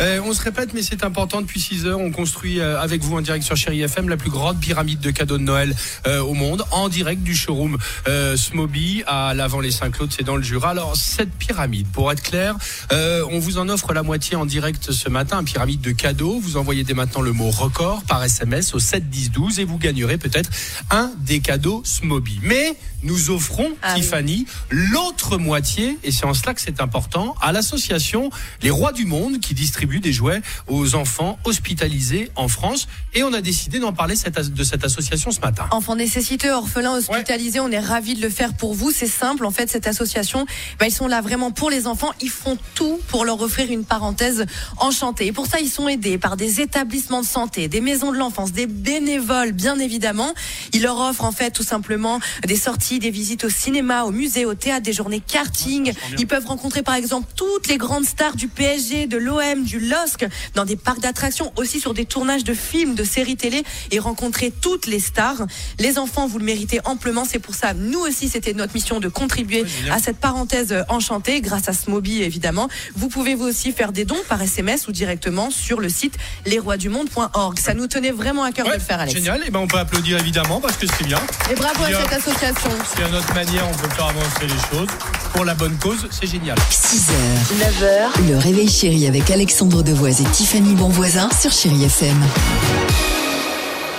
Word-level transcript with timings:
euh, 0.00 0.20
on 0.24 0.32
se 0.34 0.42
répète, 0.42 0.74
mais 0.74 0.82
c'est 0.82 1.04
important. 1.04 1.40
Depuis 1.40 1.60
6 1.60 1.86
heures, 1.86 1.98
on 1.98 2.10
construit 2.10 2.60
euh, 2.60 2.78
avec 2.80 3.02
vous 3.02 3.16
en 3.16 3.22
direct 3.22 3.44
sur 3.44 3.56
Chéri 3.56 3.80
FM 3.80 4.08
la 4.08 4.16
plus 4.16 4.30
grande 4.30 4.60
pyramide 4.60 5.00
de 5.00 5.10
cadeaux 5.10 5.38
de 5.38 5.42
Noël 5.42 5.74
euh, 6.06 6.20
au 6.20 6.34
monde, 6.34 6.64
en 6.70 6.88
direct 6.88 7.22
du 7.22 7.34
showroom 7.34 7.78
euh, 8.06 8.36
Smoby 8.36 9.04
à 9.06 9.32
l'Avant-les-Saint-Claude, 9.34 10.12
c'est 10.14 10.22
dans 10.24 10.36
le 10.36 10.42
Jura. 10.42 10.70
Alors, 10.70 10.96
cette 10.96 11.32
pyramide, 11.32 11.86
pour 11.88 12.12
être 12.12 12.22
clair, 12.22 12.56
euh, 12.92 13.24
on 13.30 13.38
vous 13.38 13.56
en 13.56 13.68
offre 13.70 13.94
la 13.94 14.02
moitié 14.02 14.36
en 14.36 14.44
direct 14.44 14.90
ce 14.92 15.08
matin, 15.08 15.40
une 15.40 15.46
pyramide 15.46 15.80
de 15.80 15.92
cadeaux. 15.92 16.38
Vous 16.40 16.58
envoyez 16.58 16.84
dès 16.84 16.94
maintenant 16.94 17.22
le 17.22 17.32
mot 17.32 17.50
record 17.50 18.02
par 18.02 18.22
SMS 18.22 18.74
au 18.74 18.78
7 18.78 19.08
10 19.08 19.30
12 19.30 19.60
et 19.60 19.64
vous 19.64 19.78
gagnerez 19.78 20.18
peut-être 20.18 20.50
un 20.90 21.10
des 21.20 21.40
cadeaux 21.40 21.80
Smoby. 21.84 22.40
Mais 22.42 22.76
nous 23.02 23.30
offrons, 23.30 23.70
Ah 23.82 23.92
oui. 23.94 24.00
Tiffany, 24.02 24.46
l'autre 24.70 25.38
moitié, 25.38 25.96
et 26.02 26.10
c'est 26.10 26.24
en 26.24 26.34
cela 26.34 26.54
que 26.54 26.60
c'est 26.60 26.80
important, 26.80 27.34
à 27.40 27.52
l'association 27.52 28.30
Les 28.62 28.70
Rois 28.70 28.92
du 28.92 29.06
Monde 29.06 29.38
qui 29.40 29.54
distribue 29.54 29.85
des 29.86 30.12
jouets 30.12 30.42
aux 30.66 30.94
enfants 30.94 31.38
hospitalisés 31.44 32.30
en 32.36 32.48
France. 32.48 32.88
Et 33.14 33.22
on 33.22 33.32
a 33.32 33.40
décidé 33.40 33.78
d'en 33.78 33.92
parler 33.92 34.16
cette 34.16 34.36
de 34.36 34.64
cette 34.64 34.84
association 34.84 35.30
ce 35.30 35.40
matin. 35.40 35.66
Enfants 35.70 35.96
nécessités, 35.96 36.50
orphelins 36.50 36.94
hospitalisés, 36.94 37.60
on 37.60 37.70
est 37.70 37.78
ravis 37.78 38.14
de 38.14 38.22
le 38.22 38.28
faire 38.28 38.54
pour 38.54 38.74
vous. 38.74 38.90
C'est 38.90 39.06
simple, 39.06 39.46
en 39.46 39.50
fait, 39.50 39.70
cette 39.70 39.86
association, 39.86 40.46
bah, 40.78 40.86
ils 40.86 40.92
sont 40.92 41.06
là 41.06 41.20
vraiment 41.20 41.50
pour 41.50 41.70
les 41.70 41.86
enfants. 41.86 42.12
Ils 42.20 42.30
font 42.30 42.58
tout 42.74 43.00
pour 43.08 43.24
leur 43.24 43.40
offrir 43.40 43.70
une 43.70 43.84
parenthèse 43.84 44.44
enchantée. 44.78 45.26
Et 45.26 45.32
pour 45.32 45.46
ça, 45.46 45.60
ils 45.60 45.70
sont 45.70 45.88
aidés 45.88 46.18
par 46.18 46.36
des 46.36 46.60
établissements 46.60 47.22
de 47.22 47.26
santé, 47.26 47.68
des 47.68 47.80
maisons 47.80 48.12
de 48.12 48.18
l'enfance, 48.18 48.52
des 48.52 48.66
bénévoles, 48.66 49.52
bien 49.52 49.78
évidemment. 49.78 50.34
Ils 50.72 50.82
leur 50.82 50.98
offrent, 50.98 51.24
en 51.24 51.32
fait, 51.32 51.50
tout 51.50 51.62
simplement 51.62 52.20
des 52.46 52.56
sorties, 52.56 52.98
des 52.98 53.10
visites 53.10 53.44
au 53.44 53.50
cinéma, 53.50 54.04
au 54.04 54.10
musée, 54.10 54.44
au 54.44 54.54
théâtre, 54.54 54.82
des 54.82 54.92
journées 54.92 55.20
karting. 55.20 55.92
Ils 56.18 56.26
peuvent 56.26 56.46
rencontrer, 56.46 56.82
par 56.82 56.94
exemple, 56.94 57.28
toutes 57.36 57.68
les 57.68 57.78
grandes 57.78 58.04
stars 58.04 58.36
du 58.36 58.48
PSG, 58.48 59.06
de 59.06 59.16
l'OM, 59.16 59.64
du 59.64 59.75
LOSC, 59.78 60.26
dans 60.54 60.64
des 60.64 60.76
parcs 60.76 61.00
d'attractions, 61.00 61.52
aussi 61.56 61.80
sur 61.80 61.94
des 61.94 62.04
tournages 62.04 62.44
de 62.44 62.54
films, 62.54 62.94
de 62.94 63.04
séries 63.04 63.36
télé, 63.36 63.64
et 63.90 63.98
rencontrer 63.98 64.52
toutes 64.60 64.86
les 64.86 65.00
stars. 65.00 65.46
Les 65.78 65.98
enfants, 65.98 66.26
vous 66.26 66.38
le 66.38 66.44
méritez 66.44 66.80
amplement. 66.84 67.24
C'est 67.24 67.38
pour 67.38 67.54
ça, 67.54 67.74
nous 67.74 68.00
aussi, 68.00 68.28
c'était 68.28 68.52
notre 68.52 68.74
mission 68.74 69.00
de 69.00 69.08
contribuer 69.08 69.64
à 69.90 69.98
cette 69.98 70.18
parenthèse 70.18 70.74
enchantée, 70.88 71.40
grâce 71.40 71.68
à 71.68 71.72
Smoby, 71.72 72.22
évidemment. 72.22 72.68
Vous 72.94 73.08
pouvez 73.08 73.34
vous 73.34 73.44
aussi 73.46 73.72
faire 73.72 73.92
des 73.92 74.04
dons 74.04 74.22
par 74.28 74.40
SMS 74.42 74.88
ou 74.88 74.92
directement 74.92 75.50
sur 75.50 75.80
le 75.80 75.88
site 75.88 76.14
lesroisdumonde.org. 76.44 77.58
Ça 77.58 77.74
nous 77.74 77.86
tenait 77.86 78.10
vraiment 78.10 78.44
à 78.44 78.52
cœur 78.52 78.66
de 78.66 78.72
le 78.72 78.78
faire, 78.78 79.00
Alex. 79.00 79.14
génial. 79.16 79.42
Et 79.46 79.50
ben 79.50 79.60
on 79.60 79.66
peut 79.66 79.78
applaudir 79.78 80.18
évidemment 80.18 80.60
parce 80.60 80.76
que 80.76 80.86
c'est 80.86 81.04
bien. 81.04 81.20
Et 81.50 81.54
bravo 81.54 81.84
à 81.84 81.88
cette 81.88 82.12
association. 82.12 82.70
Si 82.94 83.02
à 83.02 83.08
notre 83.08 83.32
manière 83.34 83.68
on 83.68 83.74
peut 83.74 83.88
faire 83.94 84.06
avancer 84.06 84.42
les 84.42 84.76
choses 84.76 84.88
pour 85.36 85.44
la 85.44 85.54
bonne 85.54 85.76
cause, 85.76 86.08
c'est 86.10 86.26
génial. 86.26 86.56
6h, 86.70 87.12
9h, 87.60 88.28
le 88.28 88.38
réveil 88.38 88.68
chéri 88.68 89.06
avec 89.06 89.30
Alexandre 89.30 89.82
Devoise 89.82 90.22
et 90.22 90.24
Tiffany 90.24 90.74
Bonvoisin 90.74 91.28
sur 91.38 91.52
Chérie 91.52 91.84
FM. 91.84 92.16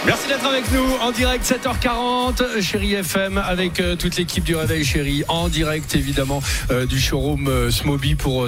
Merci 0.07 0.29
d'être 0.29 0.45
avec 0.45 0.71
nous 0.71 0.85
en 1.01 1.11
direct 1.11 1.43
7h40 1.43 2.61
Chéri 2.61 2.93
FM 2.93 3.37
avec 3.37 3.81
euh, 3.81 3.97
toute 3.97 4.15
l'équipe 4.15 4.43
du 4.45 4.55
Réveil 4.55 4.85
Chéri 4.85 5.25
en 5.27 5.49
direct 5.49 5.95
évidemment 5.95 6.41
euh, 6.71 6.85
du 6.85 6.97
showroom 6.97 7.49
euh, 7.49 7.69
Smoby 7.69 8.15
pour 8.15 8.45
euh, 8.45 8.47